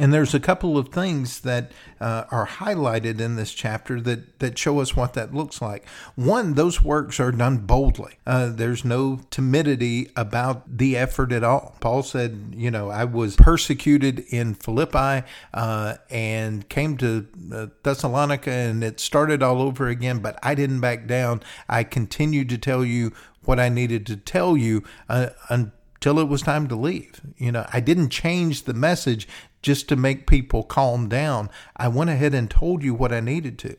And 0.00 0.14
there's 0.14 0.32
a 0.32 0.38
couple 0.38 0.78
of 0.78 0.90
things 0.90 1.40
that 1.40 1.72
uh, 2.00 2.24
are 2.30 2.46
highlighted 2.46 3.20
in 3.20 3.34
this 3.34 3.52
chapter 3.52 4.00
that, 4.02 4.38
that 4.38 4.56
show 4.56 4.78
us 4.78 4.94
what 4.94 5.14
that 5.14 5.34
looks 5.34 5.60
like. 5.60 5.84
One, 6.14 6.54
those 6.54 6.82
works 6.82 7.18
are 7.18 7.32
done 7.32 7.58
boldly. 7.58 8.14
Uh, 8.24 8.50
there's 8.50 8.84
no 8.84 9.20
timidity 9.30 10.10
about 10.14 10.78
the 10.78 10.96
effort 10.96 11.32
at 11.32 11.42
all. 11.42 11.76
Paul 11.80 12.04
said, 12.04 12.54
you 12.56 12.70
know, 12.70 12.90
I 12.90 13.04
was 13.04 13.34
persecuted 13.34 14.20
in 14.28 14.54
Philippi 14.54 15.26
uh, 15.52 15.96
and 16.10 16.68
came 16.68 16.96
to 16.98 17.26
uh, 17.52 17.66
Thessalonica 17.82 18.52
and 18.52 18.84
it 18.84 19.00
started 19.00 19.42
all 19.42 19.60
over 19.60 19.88
again, 19.88 20.20
but 20.20 20.38
I 20.44 20.54
didn't 20.54 20.80
back 20.80 21.08
down. 21.08 21.42
I 21.68 21.82
continued 21.82 22.48
to 22.50 22.58
tell 22.58 22.84
you 22.84 23.12
what 23.42 23.58
I 23.58 23.68
needed 23.68 24.06
to 24.06 24.16
tell 24.16 24.56
you 24.56 24.84
uh, 25.08 25.30
till 26.00 26.18
it 26.18 26.28
was 26.28 26.42
time 26.42 26.68
to 26.68 26.76
leave. 26.76 27.20
You 27.38 27.52
know, 27.52 27.66
I 27.72 27.80
didn't 27.80 28.10
change 28.10 28.64
the 28.64 28.74
message 28.74 29.26
just 29.62 29.88
to 29.88 29.96
make 29.96 30.26
people 30.26 30.62
calm 30.62 31.08
down. 31.08 31.50
I 31.76 31.88
went 31.88 32.10
ahead 32.10 32.34
and 32.34 32.50
told 32.50 32.82
you 32.82 32.94
what 32.94 33.12
I 33.12 33.20
needed 33.20 33.58
to. 33.60 33.76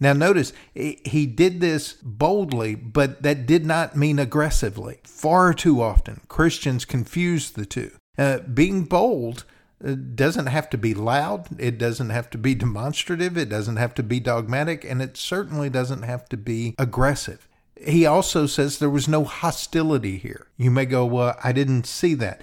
Now, 0.00 0.12
notice 0.12 0.52
he 0.74 1.26
did 1.26 1.60
this 1.60 1.94
boldly, 2.02 2.76
but 2.76 3.22
that 3.22 3.46
did 3.46 3.66
not 3.66 3.96
mean 3.96 4.18
aggressively. 4.18 5.00
Far 5.04 5.52
too 5.52 5.82
often, 5.82 6.20
Christians 6.28 6.84
confuse 6.84 7.50
the 7.50 7.66
two. 7.66 7.90
Uh, 8.16 8.38
being 8.38 8.84
bold 8.84 9.44
uh, 9.84 9.94
doesn't 10.14 10.46
have 10.46 10.70
to 10.70 10.78
be 10.78 10.94
loud, 10.94 11.48
it 11.60 11.78
doesn't 11.78 12.10
have 12.10 12.30
to 12.30 12.38
be 12.38 12.54
demonstrative, 12.54 13.36
it 13.36 13.48
doesn't 13.48 13.76
have 13.76 13.94
to 13.94 14.02
be 14.02 14.20
dogmatic, 14.20 14.84
and 14.84 15.02
it 15.02 15.16
certainly 15.16 15.70
doesn't 15.70 16.02
have 16.02 16.28
to 16.28 16.36
be 16.36 16.74
aggressive. 16.78 17.48
He 17.80 18.04
also 18.06 18.46
says 18.46 18.78
there 18.78 18.90
was 18.90 19.06
no 19.06 19.24
hostility 19.24 20.18
here. 20.18 20.48
You 20.56 20.70
may 20.70 20.84
go, 20.84 21.06
Well, 21.06 21.36
I 21.42 21.52
didn't 21.52 21.86
see 21.86 22.14
that. 22.14 22.42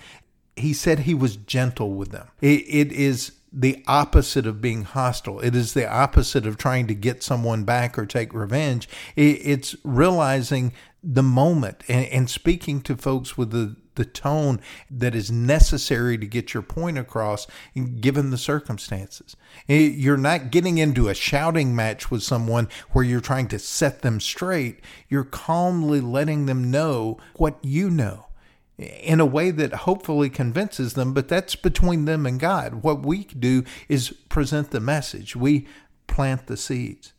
He 0.55 0.73
said 0.73 0.99
he 0.99 1.13
was 1.13 1.35
gentle 1.35 1.93
with 1.93 2.11
them. 2.11 2.27
it, 2.41 2.63
it 2.67 2.91
is 2.91 3.33
the 3.55 3.81
opposite 3.87 4.45
of 4.45 4.61
being 4.61 4.83
hostile. 4.83 5.39
It 5.39 5.55
is 5.55 5.73
the 5.73 5.89
opposite 5.89 6.45
of 6.45 6.57
trying 6.57 6.87
to 6.87 6.93
get 6.93 7.23
someone 7.23 7.63
back 7.63 7.97
or 7.97 8.05
take 8.05 8.33
revenge. 8.33 8.89
It's 9.15 9.75
realizing 9.83 10.73
the 11.01 11.23
moment 11.23 11.83
and, 11.87 12.05
and 12.07 12.29
speaking 12.29 12.81
to 12.81 12.97
folks 12.97 13.37
with 13.37 13.51
the, 13.51 13.77
the 13.95 14.03
tone 14.03 14.59
that 14.91 15.15
is 15.15 15.31
necessary 15.31 16.17
to 16.17 16.25
get 16.25 16.53
your 16.53 16.63
point 16.63 16.97
across 16.97 17.47
given 18.01 18.29
the 18.29 18.37
circumstances. 18.37 19.37
You're 19.67 20.17
not 20.17 20.51
getting 20.51 20.77
into 20.77 21.07
a 21.07 21.13
shouting 21.13 21.73
match 21.73 22.11
with 22.11 22.23
someone 22.23 22.67
where 22.91 23.05
you're 23.05 23.21
trying 23.21 23.47
to 23.49 23.59
set 23.59 24.01
them 24.01 24.19
straight. 24.19 24.81
You're 25.07 25.23
calmly 25.23 26.01
letting 26.01 26.45
them 26.45 26.69
know 26.69 27.19
what 27.35 27.57
you 27.61 27.89
know 27.89 28.25
in 28.77 29.19
a 29.19 29.25
way 29.25 29.51
that 29.51 29.73
hopefully 29.73 30.29
convinces 30.29 30.93
them, 30.93 31.13
but 31.13 31.27
that's 31.27 31.55
between 31.55 32.05
them 32.05 32.25
and 32.25 32.39
God. 32.39 32.83
What 32.83 33.05
we 33.05 33.23
do 33.25 33.63
is 33.87 34.11
present 34.29 34.71
the 34.71 34.79
message, 34.79 35.35
we 35.35 35.67
plant 36.07 36.47
the 36.47 36.57
seeds. 36.57 37.13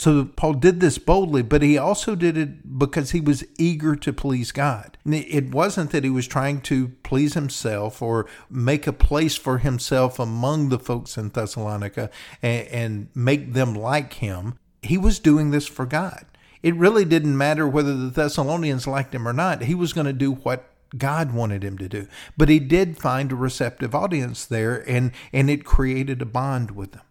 So 0.00 0.24
Paul 0.24 0.54
did 0.54 0.80
this 0.80 0.96
boldly, 0.96 1.42
but 1.42 1.60
he 1.60 1.76
also 1.76 2.14
did 2.14 2.38
it 2.38 2.78
because 2.78 3.10
he 3.10 3.20
was 3.20 3.44
eager 3.58 3.94
to 3.96 4.14
please 4.14 4.50
God. 4.50 4.96
It 5.04 5.50
wasn't 5.50 5.90
that 5.90 6.04
he 6.04 6.08
was 6.08 6.26
trying 6.26 6.62
to 6.62 6.88
please 7.02 7.34
himself 7.34 8.00
or 8.00 8.26
make 8.48 8.86
a 8.86 8.94
place 8.94 9.36
for 9.36 9.58
himself 9.58 10.18
among 10.18 10.70
the 10.70 10.78
folks 10.78 11.18
in 11.18 11.28
Thessalonica 11.28 12.08
and, 12.40 12.66
and 12.68 13.08
make 13.14 13.52
them 13.52 13.74
like 13.74 14.14
him. 14.14 14.58
He 14.80 14.96
was 14.96 15.18
doing 15.18 15.50
this 15.50 15.66
for 15.66 15.84
God. 15.84 16.24
It 16.62 16.74
really 16.76 17.04
didn't 17.04 17.36
matter 17.36 17.68
whether 17.68 17.94
the 17.94 18.08
Thessalonians 18.08 18.86
liked 18.86 19.14
him 19.14 19.28
or 19.28 19.34
not. 19.34 19.64
He 19.64 19.74
was 19.74 19.92
going 19.92 20.06
to 20.06 20.14
do 20.14 20.32
what 20.32 20.69
God 20.96 21.32
wanted 21.32 21.62
him 21.62 21.78
to 21.78 21.88
do. 21.88 22.08
But 22.36 22.48
he 22.48 22.58
did 22.58 22.98
find 22.98 23.30
a 23.30 23.36
receptive 23.36 23.94
audience 23.94 24.44
there 24.44 24.88
and, 24.88 25.12
and 25.32 25.48
it 25.48 25.64
created 25.64 26.20
a 26.20 26.26
bond 26.26 26.72
with 26.72 26.92
them. 26.92 27.02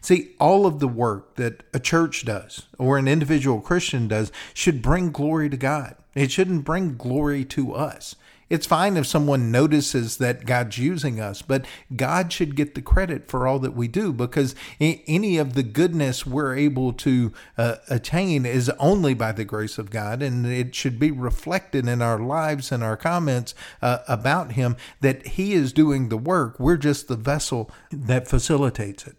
See, 0.00 0.34
all 0.38 0.66
of 0.66 0.78
the 0.78 0.88
work 0.88 1.36
that 1.36 1.62
a 1.74 1.80
church 1.80 2.24
does 2.24 2.66
or 2.78 2.96
an 2.96 3.08
individual 3.08 3.60
Christian 3.60 4.08
does 4.08 4.32
should 4.54 4.82
bring 4.82 5.10
glory 5.10 5.50
to 5.50 5.56
God. 5.56 5.96
It 6.14 6.30
shouldn't 6.30 6.64
bring 6.64 6.96
glory 6.96 7.44
to 7.46 7.74
us. 7.74 8.16
It's 8.50 8.66
fine 8.66 8.96
if 8.96 9.06
someone 9.06 9.52
notices 9.52 10.16
that 10.16 10.44
God's 10.44 10.76
using 10.76 11.20
us, 11.20 11.40
but 11.40 11.64
God 11.94 12.32
should 12.32 12.56
get 12.56 12.74
the 12.74 12.82
credit 12.82 13.28
for 13.28 13.46
all 13.46 13.60
that 13.60 13.76
we 13.76 13.86
do 13.86 14.12
because 14.12 14.56
any 14.80 15.38
of 15.38 15.54
the 15.54 15.62
goodness 15.62 16.26
we're 16.26 16.56
able 16.56 16.92
to 16.94 17.32
uh, 17.56 17.76
attain 17.88 18.44
is 18.44 18.68
only 18.80 19.14
by 19.14 19.30
the 19.30 19.44
grace 19.44 19.78
of 19.78 19.90
God, 19.90 20.20
and 20.20 20.44
it 20.44 20.74
should 20.74 20.98
be 20.98 21.12
reflected 21.12 21.86
in 21.86 22.02
our 22.02 22.18
lives 22.18 22.72
and 22.72 22.82
our 22.82 22.96
comments 22.96 23.54
uh, 23.80 23.98
about 24.08 24.52
Him 24.52 24.76
that 25.00 25.24
He 25.28 25.52
is 25.52 25.72
doing 25.72 26.08
the 26.08 26.16
work. 26.16 26.58
We're 26.58 26.76
just 26.76 27.06
the 27.06 27.16
vessel 27.16 27.70
that 27.92 28.26
facilitates 28.26 29.06
it 29.06 29.16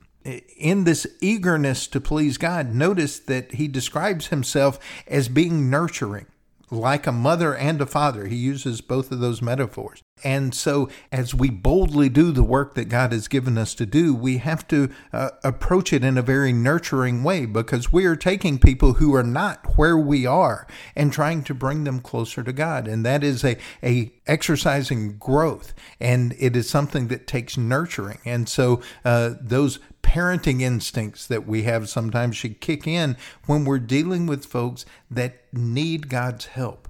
in 0.57 0.83
this 0.83 1.07
eagerness 1.19 1.87
to 1.87 1.99
please 1.99 2.37
God, 2.37 2.75
notice 2.75 3.17
that 3.17 3.53
he 3.53 3.67
describes 3.67 4.27
himself 4.27 4.77
as 5.07 5.29
being 5.29 5.69
nurturing 5.69 6.27
like 6.71 7.05
a 7.05 7.11
mother 7.11 7.53
and 7.55 7.81
a 7.81 7.85
father. 7.85 8.27
He 8.27 8.37
uses 8.37 8.81
both 8.81 9.11
of 9.11 9.19
those 9.19 9.41
metaphors. 9.41 10.01
And 10.23 10.53
so, 10.53 10.89
as 11.11 11.33
we 11.33 11.49
boldly 11.49 12.07
do 12.07 12.31
the 12.31 12.43
work 12.43 12.75
that 12.75 12.85
God 12.85 13.11
has 13.11 13.27
given 13.27 13.57
us 13.57 13.73
to 13.75 13.85
do, 13.85 14.13
we 14.13 14.37
have 14.37 14.67
to 14.67 14.89
uh, 15.11 15.31
approach 15.43 15.91
it 15.91 16.03
in 16.03 16.17
a 16.17 16.21
very 16.21 16.53
nurturing 16.53 17.23
way 17.23 17.45
because 17.45 17.91
we 17.91 18.05
are 18.05 18.15
taking 18.15 18.59
people 18.59 18.93
who 18.93 19.15
are 19.15 19.23
not 19.23 19.77
where 19.77 19.97
we 19.97 20.25
are 20.25 20.67
and 20.95 21.11
trying 21.11 21.43
to 21.43 21.53
bring 21.53 21.83
them 21.83 21.99
closer 21.99 22.43
to 22.43 22.53
God. 22.53 22.87
And 22.87 23.05
that 23.05 23.23
is 23.23 23.43
a, 23.43 23.57
a 23.81 24.11
exercising 24.31 25.17
growth, 25.17 25.73
and 25.99 26.33
it 26.39 26.55
is 26.55 26.69
something 26.69 27.09
that 27.09 27.27
takes 27.27 27.57
nurturing. 27.57 28.19
And 28.23 28.47
so, 28.47 28.81
uh, 29.03 29.31
those 29.41 29.79
parenting 30.01 30.61
instincts 30.61 31.27
that 31.27 31.45
we 31.45 31.63
have 31.63 31.89
sometimes 31.89 32.37
should 32.37 32.61
kick 32.61 32.87
in 32.87 33.17
when 33.45 33.65
we're 33.65 33.77
dealing 33.77 34.25
with 34.25 34.45
folks 34.45 34.85
that 35.09 35.41
need 35.51 36.09
God's 36.09 36.45
help. 36.45 36.87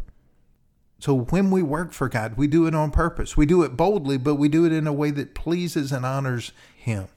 So 1.00 1.16
when 1.16 1.50
we 1.50 1.64
work 1.64 1.94
for 1.94 2.08
God, 2.08 2.38
we 2.38 2.46
do 2.46 2.68
it 2.68 2.76
on 2.76 2.92
purpose. 2.92 3.36
We 3.36 3.48
do 3.48 3.64
it 3.64 3.76
boldly, 3.76 4.18
but 4.18 4.36
we 4.36 4.48
do 4.48 4.66
it 4.66 4.72
in 4.72 4.86
a 4.86 4.94
way 4.94 5.10
that 5.10 5.34
pleases 5.34 5.92
and 5.92 6.06
honors 6.06 6.52
Him. 6.76 7.08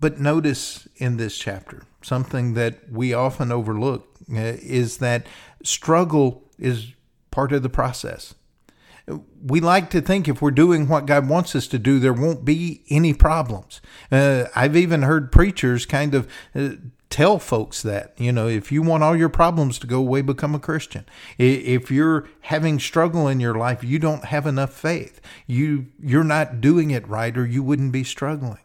But 0.00 0.18
notice 0.18 0.88
in 0.96 1.16
this 1.16 1.38
chapter, 1.38 1.84
something 2.02 2.54
that 2.54 2.90
we 2.90 3.14
often 3.14 3.52
overlook 3.52 4.08
uh, 4.32 4.58
is 4.60 4.98
that 4.98 5.26
struggle 5.62 6.42
is 6.58 6.92
part 7.30 7.52
of 7.52 7.62
the 7.62 7.68
process. 7.68 8.34
We 9.42 9.60
like 9.60 9.90
to 9.90 10.00
think 10.00 10.28
if 10.28 10.40
we're 10.40 10.50
doing 10.50 10.88
what 10.88 11.06
God 11.06 11.28
wants 11.28 11.54
us 11.54 11.66
to 11.68 11.78
do, 11.78 11.98
there 11.98 12.14
won't 12.14 12.44
be 12.44 12.82
any 12.88 13.12
problems. 13.12 13.82
Uh, 14.10 14.44
I've 14.54 14.76
even 14.76 15.02
heard 15.02 15.30
preachers 15.30 15.84
kind 15.84 16.14
of 16.14 16.26
uh, 16.54 16.70
tell 17.14 17.38
folks 17.38 17.80
that 17.82 18.12
you 18.16 18.32
know 18.32 18.48
if 18.48 18.72
you 18.72 18.82
want 18.82 19.04
all 19.04 19.14
your 19.14 19.28
problems 19.28 19.78
to 19.78 19.86
go 19.86 19.98
away 19.98 20.20
become 20.20 20.52
a 20.52 20.58
christian. 20.58 21.06
If 21.38 21.88
you're 21.88 22.28
having 22.40 22.80
struggle 22.80 23.28
in 23.28 23.38
your 23.38 23.54
life 23.54 23.84
you 23.84 24.00
don't 24.00 24.24
have 24.24 24.48
enough 24.48 24.72
faith. 24.72 25.20
You 25.46 25.86
you're 26.02 26.24
not 26.24 26.60
doing 26.60 26.90
it 26.90 27.06
right 27.06 27.36
or 27.36 27.46
you 27.46 27.62
wouldn't 27.62 27.92
be 27.92 28.02
struggling. 28.02 28.58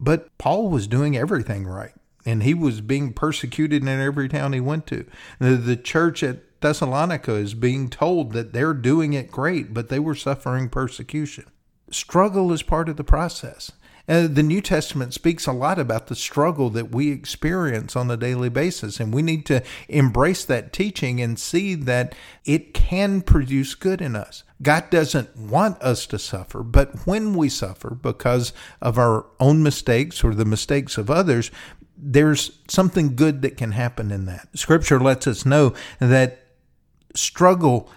But 0.00 0.36
paul 0.38 0.70
was 0.70 0.88
doing 0.88 1.16
everything 1.16 1.68
right 1.68 1.94
and 2.26 2.42
he 2.42 2.54
was 2.54 2.80
being 2.80 3.12
persecuted 3.12 3.82
in 3.82 3.88
every 3.88 4.28
town 4.28 4.54
he 4.54 4.60
went 4.60 4.86
to. 4.88 5.06
The, 5.38 5.50
the 5.50 5.76
church 5.76 6.22
at 6.22 6.53
Thessalonica 6.64 7.34
is 7.34 7.52
being 7.52 7.90
told 7.90 8.32
that 8.32 8.54
they're 8.54 8.72
doing 8.72 9.12
it 9.12 9.30
great, 9.30 9.74
but 9.74 9.90
they 9.90 9.98
were 9.98 10.14
suffering 10.14 10.70
persecution. 10.70 11.44
Struggle 11.90 12.50
is 12.54 12.62
part 12.62 12.88
of 12.88 12.96
the 12.96 13.04
process. 13.04 13.70
Uh, 14.08 14.26
the 14.26 14.42
New 14.42 14.62
Testament 14.62 15.12
speaks 15.12 15.46
a 15.46 15.52
lot 15.52 15.78
about 15.78 16.06
the 16.06 16.16
struggle 16.16 16.70
that 16.70 16.90
we 16.90 17.10
experience 17.10 17.94
on 17.94 18.10
a 18.10 18.16
daily 18.16 18.48
basis, 18.48 18.98
and 18.98 19.12
we 19.12 19.20
need 19.20 19.44
to 19.44 19.62
embrace 19.90 20.42
that 20.46 20.72
teaching 20.72 21.20
and 21.20 21.38
see 21.38 21.74
that 21.74 22.14
it 22.46 22.72
can 22.72 23.20
produce 23.20 23.74
good 23.74 24.00
in 24.00 24.16
us. 24.16 24.42
God 24.62 24.88
doesn't 24.88 25.36
want 25.36 25.78
us 25.82 26.06
to 26.06 26.18
suffer, 26.18 26.62
but 26.62 27.06
when 27.06 27.34
we 27.34 27.50
suffer 27.50 27.90
because 27.90 28.54
of 28.80 28.96
our 28.96 29.26
own 29.38 29.62
mistakes 29.62 30.24
or 30.24 30.34
the 30.34 30.46
mistakes 30.46 30.96
of 30.96 31.10
others, 31.10 31.50
there's 31.94 32.58
something 32.68 33.16
good 33.16 33.42
that 33.42 33.58
can 33.58 33.72
happen 33.72 34.10
in 34.10 34.24
that. 34.24 34.48
Scripture 34.54 34.98
lets 34.98 35.26
us 35.26 35.44
know 35.44 35.74
that 35.98 36.43
struggle 37.14 37.88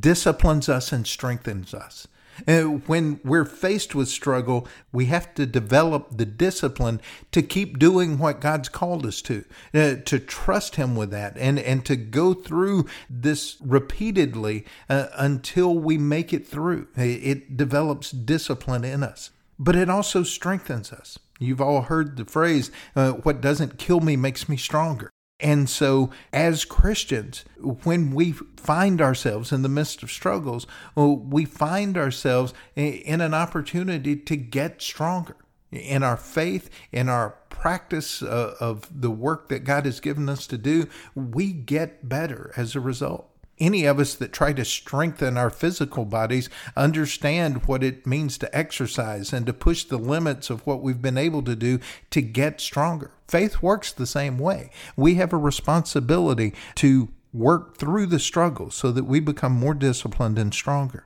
disciplines 0.00 0.68
us 0.68 0.92
and 0.92 1.06
strengthens 1.06 1.74
us. 1.74 2.08
When 2.46 3.18
we're 3.24 3.46
faced 3.46 3.94
with 3.94 4.08
struggle, 4.08 4.68
we 4.92 5.06
have 5.06 5.34
to 5.34 5.46
develop 5.46 6.18
the 6.18 6.26
discipline 6.26 7.00
to 7.32 7.40
keep 7.40 7.78
doing 7.78 8.18
what 8.18 8.42
God's 8.42 8.68
called 8.68 9.06
us 9.06 9.22
to, 9.22 9.44
uh, 9.72 9.94
to 10.04 10.18
trust 10.18 10.76
Him 10.76 10.96
with 10.96 11.10
that, 11.12 11.36
and, 11.38 11.58
and 11.58 11.82
to 11.86 11.96
go 11.96 12.34
through 12.34 12.86
this 13.08 13.56
repeatedly 13.62 14.66
uh, 14.90 15.06
until 15.14 15.78
we 15.78 15.96
make 15.96 16.34
it 16.34 16.46
through. 16.46 16.88
It 16.94 17.56
develops 17.56 18.10
discipline 18.10 18.84
in 18.84 19.02
us, 19.02 19.30
but 19.58 19.74
it 19.74 19.88
also 19.88 20.22
strengthens 20.22 20.92
us. 20.92 21.18
You've 21.38 21.62
all 21.62 21.82
heard 21.82 22.16
the 22.16 22.26
phrase, 22.26 22.70
uh, 22.94 23.12
what 23.12 23.40
doesn't 23.40 23.78
kill 23.78 24.00
me 24.00 24.16
makes 24.16 24.46
me 24.46 24.58
stronger. 24.58 25.10
And 25.38 25.68
so, 25.68 26.10
as 26.32 26.64
Christians, 26.64 27.44
when 27.84 28.12
we 28.12 28.32
find 28.32 29.02
ourselves 29.02 29.52
in 29.52 29.62
the 29.62 29.68
midst 29.68 30.02
of 30.02 30.10
struggles, 30.10 30.66
we 30.94 31.44
find 31.44 31.98
ourselves 31.98 32.54
in 32.74 33.20
an 33.20 33.34
opportunity 33.34 34.16
to 34.16 34.36
get 34.36 34.80
stronger 34.80 35.36
in 35.70 36.02
our 36.02 36.16
faith, 36.16 36.70
in 36.90 37.10
our 37.10 37.30
practice 37.50 38.22
uh, 38.22 38.54
of 38.60 38.88
the 38.90 39.10
work 39.10 39.48
that 39.48 39.64
God 39.64 39.84
has 39.84 40.00
given 40.00 40.28
us 40.28 40.46
to 40.46 40.56
do. 40.56 40.88
We 41.14 41.52
get 41.52 42.08
better 42.08 42.52
as 42.56 42.74
a 42.74 42.80
result 42.80 43.30
any 43.58 43.86
of 43.86 43.98
us 43.98 44.14
that 44.14 44.32
try 44.32 44.52
to 44.52 44.64
strengthen 44.64 45.36
our 45.36 45.50
physical 45.50 46.04
bodies 46.04 46.50
understand 46.76 47.66
what 47.66 47.82
it 47.82 48.06
means 48.06 48.36
to 48.38 48.56
exercise 48.56 49.32
and 49.32 49.46
to 49.46 49.52
push 49.52 49.84
the 49.84 49.98
limits 49.98 50.50
of 50.50 50.66
what 50.66 50.82
we've 50.82 51.02
been 51.02 51.18
able 51.18 51.42
to 51.42 51.56
do 51.56 51.78
to 52.10 52.20
get 52.20 52.60
stronger. 52.60 53.12
Faith 53.28 53.62
works 53.62 53.92
the 53.92 54.06
same 54.06 54.38
way. 54.38 54.70
We 54.96 55.14
have 55.14 55.32
a 55.32 55.38
responsibility 55.38 56.54
to 56.76 57.08
work 57.32 57.76
through 57.76 58.06
the 58.06 58.18
struggle 58.18 58.70
so 58.70 58.90
that 58.92 59.04
we 59.04 59.20
become 59.20 59.52
more 59.52 59.74
disciplined 59.74 60.38
and 60.38 60.54
stronger. 60.54 61.04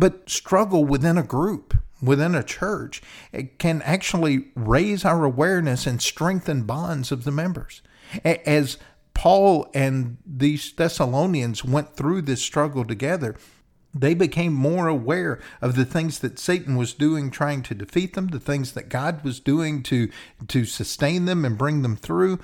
but 0.00 0.28
struggle 0.30 0.84
within 0.84 1.18
a 1.18 1.22
group, 1.22 1.76
within 2.02 2.34
a 2.34 2.42
church, 2.42 3.02
it 3.32 3.58
can 3.58 3.82
actually 3.82 4.46
raise 4.54 5.04
our 5.04 5.24
awareness 5.24 5.86
and 5.86 6.00
strengthen 6.00 6.62
bonds 6.62 7.12
of 7.12 7.24
the 7.24 7.30
members. 7.30 7.82
As 8.24 8.78
Paul 9.14 9.68
and 9.74 10.16
these 10.24 10.72
Thessalonians 10.72 11.64
went 11.64 11.94
through 11.96 12.22
this 12.22 12.42
struggle 12.42 12.84
together, 12.84 13.36
they 13.92 14.14
became 14.14 14.52
more 14.52 14.86
aware 14.86 15.40
of 15.60 15.74
the 15.74 15.84
things 15.84 16.20
that 16.20 16.38
Satan 16.38 16.76
was 16.76 16.94
doing 16.94 17.30
trying 17.30 17.62
to 17.64 17.74
defeat 17.74 18.14
them, 18.14 18.28
the 18.28 18.38
things 18.40 18.72
that 18.72 18.88
God 18.88 19.24
was 19.24 19.40
doing 19.40 19.82
to 19.84 20.08
to 20.48 20.64
sustain 20.64 21.24
them 21.24 21.44
and 21.44 21.58
bring 21.58 21.82
them 21.82 21.96
through, 21.96 22.38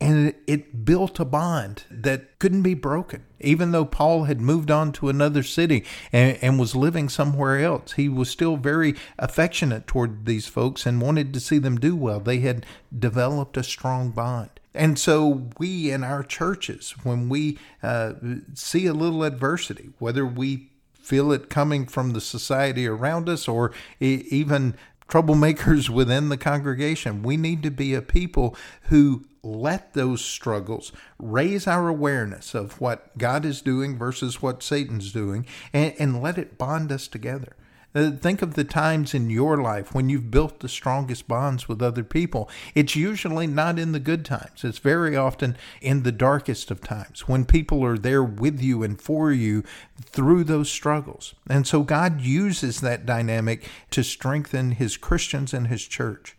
and 0.00 0.34
it 0.46 0.84
built 0.84 1.18
a 1.18 1.24
bond 1.24 1.84
that 1.90 2.38
couldn't 2.38 2.62
be 2.62 2.74
broken. 2.74 3.24
Even 3.40 3.72
though 3.72 3.84
Paul 3.84 4.24
had 4.24 4.40
moved 4.40 4.70
on 4.70 4.92
to 4.92 5.08
another 5.08 5.42
city 5.42 5.84
and, 6.12 6.38
and, 6.40 6.58
was 6.58 6.76
living 6.76 7.08
somewhere 7.08 7.60
else, 7.60 7.92
he 7.92 8.08
was 8.08 8.28
still 8.28 8.56
very 8.56 8.94
affectionate 9.18 9.86
toward 9.86 10.24
these 10.26 10.46
folks 10.46 10.86
and 10.86 11.00
wanted 11.00 11.32
to 11.34 11.40
see 11.40 11.58
them 11.58 11.78
do 11.78 11.96
well. 11.96 12.20
They 12.20 12.40
had 12.40 12.66
developed 12.96 13.56
a 13.56 13.62
strong 13.62 14.10
bond. 14.10 14.50
And 14.78 14.98
so, 14.98 15.48
we 15.58 15.90
in 15.90 16.04
our 16.04 16.22
churches, 16.22 16.94
when 17.02 17.28
we 17.28 17.58
uh, 17.82 18.14
see 18.54 18.86
a 18.86 18.94
little 18.94 19.24
adversity, 19.24 19.90
whether 19.98 20.24
we 20.24 20.70
feel 20.94 21.32
it 21.32 21.50
coming 21.50 21.86
from 21.86 22.12
the 22.12 22.20
society 22.20 22.86
around 22.86 23.28
us 23.28 23.48
or 23.48 23.72
even 23.98 24.76
troublemakers 25.08 25.88
within 25.94 26.28
the 26.28 26.36
congregation. 26.36 27.22
We 27.22 27.36
need 27.36 27.62
to 27.62 27.70
be 27.70 27.94
a 27.94 28.02
people 28.02 28.54
who 28.82 29.24
let 29.42 29.94
those 29.94 30.22
struggles 30.22 30.92
raise 31.18 31.66
our 31.66 31.88
awareness 31.88 32.54
of 32.54 32.80
what 32.80 33.16
God 33.16 33.44
is 33.44 33.62
doing 33.62 33.96
versus 33.96 34.42
what 34.42 34.62
Satan's 34.62 35.12
doing 35.12 35.46
and, 35.72 35.94
and 35.98 36.22
let 36.22 36.38
it 36.38 36.58
bond 36.58 36.92
us 36.92 37.08
together. 37.08 37.56
Uh, 37.94 38.10
think 38.10 38.42
of 38.42 38.54
the 38.54 38.64
times 38.64 39.14
in 39.14 39.30
your 39.30 39.56
life 39.56 39.94
when 39.94 40.10
you've 40.10 40.30
built 40.30 40.60
the 40.60 40.68
strongest 40.68 41.26
bonds 41.26 41.68
with 41.68 41.80
other 41.80 42.04
people. 42.04 42.48
It's 42.74 42.94
usually 42.94 43.46
not 43.46 43.78
in 43.78 43.92
the 43.92 44.00
good 44.00 44.24
times, 44.24 44.62
it's 44.62 44.78
very 44.78 45.16
often 45.16 45.56
in 45.80 46.02
the 46.02 46.12
darkest 46.12 46.70
of 46.70 46.82
times 46.82 47.26
when 47.26 47.44
people 47.46 47.84
are 47.84 47.96
there 47.96 48.22
with 48.22 48.60
you 48.60 48.82
and 48.82 49.00
for 49.00 49.32
you 49.32 49.64
through 50.00 50.44
those 50.44 50.70
struggles. 50.70 51.34
And 51.48 51.66
so 51.66 51.82
God 51.82 52.20
uses 52.20 52.80
that 52.80 53.06
dynamic 53.06 53.68
to 53.90 54.04
strengthen 54.04 54.72
his 54.72 54.96
Christians 54.96 55.54
and 55.54 55.68
his 55.68 55.86
church. 55.86 56.36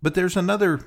But 0.00 0.14
there's 0.14 0.36
another 0.36 0.80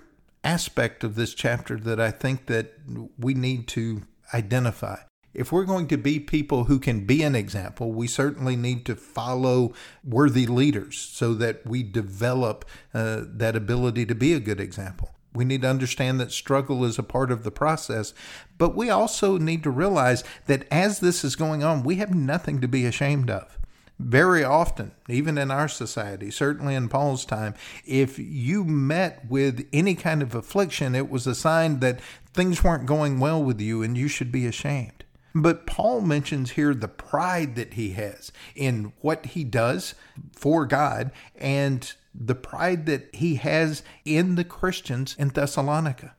aspect 0.43 1.03
of 1.03 1.15
this 1.15 1.33
chapter 1.33 1.77
that 1.77 1.99
I 1.99 2.11
think 2.11 2.45
that 2.45 2.73
we 3.19 3.33
need 3.33 3.67
to 3.69 4.03
identify 4.33 4.99
if 5.33 5.51
we're 5.51 5.65
going 5.65 5.87
to 5.87 5.97
be 5.97 6.19
people 6.19 6.65
who 6.65 6.79
can 6.79 7.05
be 7.05 7.23
an 7.23 7.35
example, 7.35 7.91
we 7.91 8.07
certainly 8.07 8.55
need 8.55 8.85
to 8.85 8.95
follow 8.95 9.73
worthy 10.03 10.45
leaders 10.45 10.97
so 10.97 11.33
that 11.35 11.65
we 11.65 11.83
develop 11.83 12.65
uh, 12.93 13.21
that 13.25 13.55
ability 13.55 14.05
to 14.05 14.15
be 14.15 14.33
a 14.33 14.39
good 14.39 14.59
example. 14.59 15.11
We 15.33 15.45
need 15.45 15.61
to 15.61 15.69
understand 15.69 16.19
that 16.19 16.31
struggle 16.31 16.83
is 16.83 16.99
a 16.99 17.03
part 17.03 17.31
of 17.31 17.43
the 17.43 17.51
process, 17.51 18.13
but 18.57 18.75
we 18.75 18.89
also 18.89 19.37
need 19.37 19.63
to 19.63 19.69
realize 19.69 20.23
that 20.47 20.67
as 20.69 20.99
this 20.99 21.23
is 21.23 21.37
going 21.37 21.63
on, 21.63 21.83
we 21.83 21.95
have 21.95 22.13
nothing 22.13 22.59
to 22.61 22.67
be 22.67 22.85
ashamed 22.85 23.29
of. 23.29 23.57
Very 23.97 24.43
often, 24.43 24.91
even 25.07 25.37
in 25.37 25.51
our 25.51 25.67
society, 25.67 26.31
certainly 26.31 26.75
in 26.75 26.89
Paul's 26.89 27.23
time, 27.23 27.53
if 27.85 28.17
you 28.17 28.63
met 28.63 29.29
with 29.29 29.67
any 29.71 29.95
kind 29.95 30.21
of 30.21 30.33
affliction, 30.33 30.95
it 30.95 31.09
was 31.09 31.27
a 31.27 31.35
sign 31.35 31.79
that 31.79 32.01
things 32.33 32.63
weren't 32.63 32.87
going 32.87 33.19
well 33.19 33.41
with 33.41 33.61
you 33.61 33.83
and 33.83 33.97
you 33.97 34.07
should 34.07 34.31
be 34.31 34.47
ashamed. 34.47 35.00
But 35.33 35.65
Paul 35.65 36.01
mentions 36.01 36.51
here 36.51 36.73
the 36.73 36.87
pride 36.87 37.55
that 37.55 37.75
he 37.75 37.91
has 37.91 38.31
in 38.55 38.93
what 39.01 39.27
he 39.27 39.43
does 39.43 39.95
for 40.33 40.65
God 40.65 41.11
and 41.35 41.91
the 42.13 42.35
pride 42.35 42.85
that 42.87 43.15
he 43.15 43.35
has 43.35 43.83
in 44.03 44.35
the 44.35 44.43
Christians 44.43 45.15
in 45.17 45.29
Thessalonica. 45.29 46.15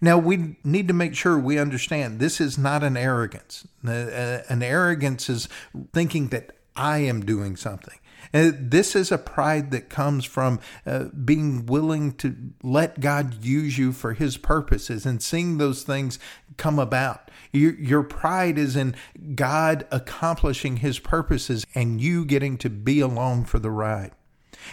Now, 0.00 0.18
we 0.18 0.56
need 0.62 0.88
to 0.88 0.94
make 0.94 1.14
sure 1.14 1.38
we 1.38 1.58
understand 1.58 2.18
this 2.18 2.40
is 2.40 2.58
not 2.58 2.82
an 2.82 2.96
arrogance. 2.96 3.66
An 3.82 4.62
arrogance 4.62 5.30
is 5.30 5.48
thinking 5.92 6.28
that 6.28 6.56
I 6.74 6.98
am 6.98 7.24
doing 7.24 7.56
something. 7.56 7.98
And 8.32 8.70
this 8.70 8.94
is 8.96 9.12
a 9.12 9.18
pride 9.18 9.70
that 9.70 9.88
comes 9.88 10.24
from 10.24 10.60
uh, 10.84 11.04
being 11.24 11.66
willing 11.66 12.12
to 12.14 12.36
let 12.62 13.00
God 13.00 13.44
use 13.44 13.78
you 13.78 13.92
for 13.92 14.14
his 14.14 14.36
purposes 14.36 15.06
and 15.06 15.22
seeing 15.22 15.58
those 15.58 15.82
things 15.82 16.18
come 16.56 16.78
about. 16.78 17.30
Your, 17.52 17.74
your 17.74 18.02
pride 18.02 18.58
is 18.58 18.76
in 18.76 18.94
God 19.34 19.86
accomplishing 19.90 20.78
his 20.78 20.98
purposes 20.98 21.66
and 21.74 22.00
you 22.00 22.24
getting 22.24 22.58
to 22.58 22.70
be 22.70 23.00
along 23.00 23.44
for 23.44 23.58
the 23.58 23.70
ride. 23.70 24.12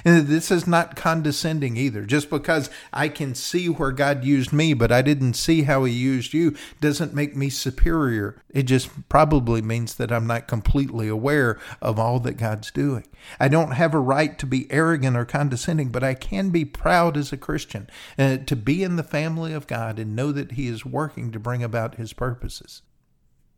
And 0.04 0.28
this 0.28 0.52
is 0.52 0.68
not 0.68 0.96
condescending 0.96 1.78
either. 1.78 2.06
Just 2.06 2.30
because 2.30 2.70
I 2.92 3.10
can 3.10 3.36
see 3.36 3.68
where 3.68 3.92
God 3.92 4.24
used 4.24 4.54
me, 4.54 4.74
but 4.74 4.92
I 4.92 5.02
didn't 5.02 5.34
see 5.34 5.64
how 5.64 5.84
He 5.84 5.94
used 5.94 6.34
you, 6.34 6.56
doesn't 6.82 7.14
make 7.14 7.36
me 7.36 7.50
superior. 7.50 8.42
It 8.50 8.64
just 8.64 9.10
probably 9.10 9.62
means 9.62 9.96
that 9.96 10.12
I'm 10.12 10.28
not 10.28 10.48
completely 10.48 11.08
aware 11.08 11.60
of 11.82 12.00
all 12.00 12.20
that 12.22 12.38
God's 12.38 12.72
doing. 12.72 13.06
I 13.40 13.48
don't 13.48 13.72
have 13.72 13.94
a 13.94 14.00
right 14.00 14.38
to 14.40 14.46
be 14.46 14.72
arrogant 14.72 15.18
or 15.18 15.26
condescending, 15.26 15.90
but 15.90 16.04
I 16.04 16.14
can 16.14 16.50
be 16.50 16.66
proud 16.66 17.18
as 17.18 17.32
a 17.32 17.38
Christian 17.38 17.90
uh, 18.18 18.38
to 18.38 18.56
be 18.56 18.84
in 18.84 18.96
the 18.96 19.04
family 19.04 19.54
of 19.54 19.68
God 19.68 20.00
and 20.00 20.16
know 20.16 20.32
that 20.32 20.54
He 20.54 20.68
is 20.68 20.86
working 20.86 21.32
to 21.32 21.40
bring 21.40 21.64
about 21.64 21.96
His 21.96 22.14
purposes. 22.14 22.82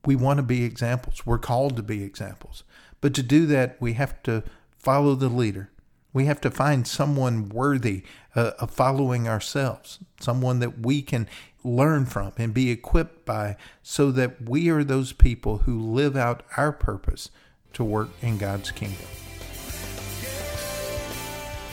We 0.06 0.15
want 0.15 0.38
to 0.38 0.43
be 0.43 0.63
examples. 0.63 1.26
We're 1.26 1.39
called 1.39 1.76
to 1.78 1.84
be 1.84 2.04
examples. 2.04 2.63
But 3.02 3.13
to 3.15 3.24
do 3.24 3.45
that, 3.48 3.78
we 3.80 3.93
have 3.93 4.21
to 4.24 4.43
follow 4.78 5.15
the 5.15 5.30
leader 5.30 5.71
we 6.15 6.25
have 6.25 6.39
to 6.39 6.49
find 6.49 6.88
someone 6.88 7.49
worthy 7.49 8.01
uh, 8.38 8.51
of 8.58 8.71
following 8.71 9.28
ourselves, 9.28 9.99
someone 10.21 10.60
that 10.60 10.80
we 10.80 11.01
can 11.01 11.28
learn 11.62 12.06
from 12.06 12.32
and 12.38 12.54
be 12.54 12.71
equipped 12.71 13.25
by, 13.25 13.58
so 13.84 14.12
that 14.12 14.41
we 14.49 14.69
are 14.69 14.82
those 14.82 15.12
people 15.12 15.58
who 15.60 15.78
live 15.78 16.15
out 16.15 16.41
our 16.56 16.71
purpose 16.71 17.32
to 17.73 17.84
work 17.84 18.08
in 18.21 18.38
God's 18.38 18.71
kingdom. 18.71 19.08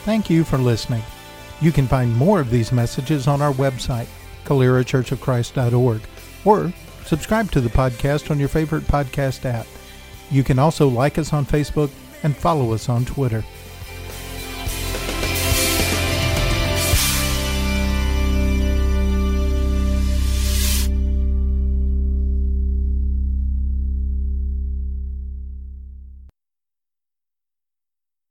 Thank 0.04 0.28
you 0.28 0.42
for 0.42 0.58
listening. 0.58 1.04
You 1.60 1.70
can 1.70 1.86
find 1.86 2.12
more 2.16 2.40
of 2.40 2.50
these 2.50 2.72
messages 2.72 3.28
on 3.28 3.40
our 3.40 3.52
website, 3.52 4.08
calerachurchofchrist.org, 4.44 6.00
or 6.44 6.72
subscribe 7.06 7.52
to 7.52 7.60
the 7.60 7.68
podcast 7.68 8.28
on 8.32 8.40
your 8.40 8.48
favorite 8.48 8.88
podcast 8.88 9.44
app. 9.44 9.68
You 10.32 10.42
can 10.42 10.58
also 10.58 10.88
like 10.88 11.16
us 11.16 11.32
on 11.32 11.46
Facebook 11.46 11.92
and 12.24 12.36
follow 12.36 12.72
us 12.72 12.88
on 12.88 13.04
Twitter. 13.04 13.44